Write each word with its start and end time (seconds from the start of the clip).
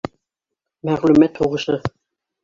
Мәғлүмәт 0.89 1.37
һуғышы 1.41 1.77